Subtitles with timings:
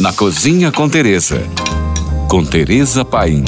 [0.00, 1.42] Na Cozinha com Teresa.
[2.26, 3.44] Com Teresa Paim.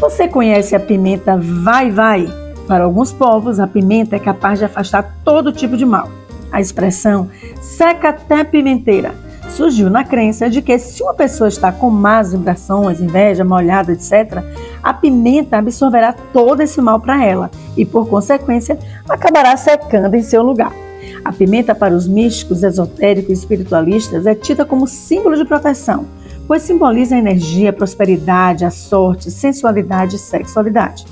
[0.00, 2.26] Você conhece a pimenta vai vai?
[2.66, 6.08] Para alguns povos, a pimenta é capaz de afastar todo tipo de mal.
[6.50, 7.28] A expressão
[7.60, 9.14] seca até pimenteira
[9.50, 14.42] surgiu na crença de que se uma pessoa está com más vibrações, inveja, molhada, etc.,
[14.82, 20.42] a pimenta absorverá todo esse mal para ela e, por consequência, acabará secando em seu
[20.42, 20.85] lugar.
[21.24, 26.06] A pimenta, para os místicos, esotéricos e espiritualistas, é tida como símbolo de proteção,
[26.46, 31.06] pois simboliza a energia, a prosperidade, a sorte, sensualidade e sexualidade.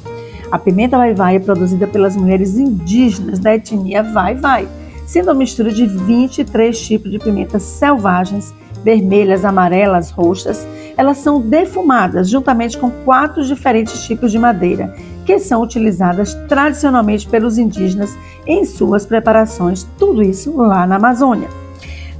[0.51, 4.69] A pimenta vai-vai é produzida pelas mulheres indígenas da etnia vai-vai
[5.07, 10.67] sendo uma mistura de 23 tipos de pimentas selvagens, vermelhas, amarelas, roxas.
[10.97, 14.95] Elas são defumadas juntamente com quatro diferentes tipos de madeira,
[15.25, 21.49] que são utilizadas tradicionalmente pelos indígenas em suas preparações, tudo isso lá na Amazônia.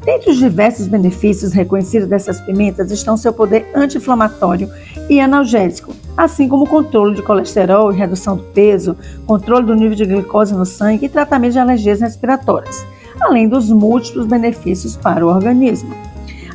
[0.05, 4.71] Dentre os diversos benefícios reconhecidos dessas pimentas estão seu poder anti-inflamatório
[5.09, 8.97] e analgésico, assim como controle de colesterol e redução do peso,
[9.27, 12.85] controle do nível de glicose no sangue e tratamento de alergias respiratórias,
[13.19, 15.95] além dos múltiplos benefícios para o organismo.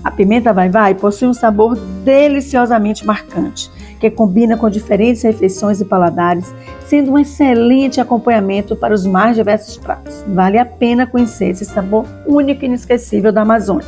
[0.04, 3.70] A pimenta vai-vai possui um sabor deliciosamente marcante,
[4.00, 6.54] que combina com diferentes refeições e paladares,
[6.86, 10.24] sendo um excelente acompanhamento para os mais diversos pratos.
[10.28, 13.88] Vale a pena conhecer esse sabor único e inesquecível da Amazônia.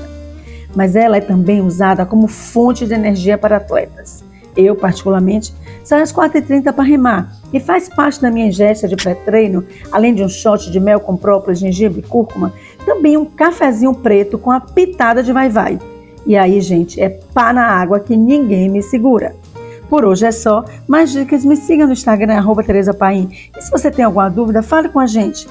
[0.76, 4.24] Mas ela é também usada como fonte de energia para atletas.
[4.56, 5.54] Eu, particularmente,
[5.84, 10.24] saio às 4h30 para remar e faz parte da minha ingesta de pré-treino, além de
[10.24, 12.54] um shot de mel com própolis, gengibre e cúrcuma,
[12.86, 15.80] também um cafezinho preto com a pitada de vai-vai.
[16.26, 19.36] E aí, gente, é pá na água que ninguém me segura.
[19.92, 20.64] Por hoje é só.
[20.88, 23.30] Mais dicas, me siga no Instagram, arroba Tereza Paim.
[23.58, 25.46] E se você tem alguma dúvida, fale com a gente.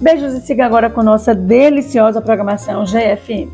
[0.00, 3.50] Beijos e siga agora com nossa deliciosa programação GFM.